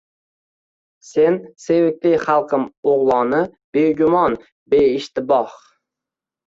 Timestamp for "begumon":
3.79-4.43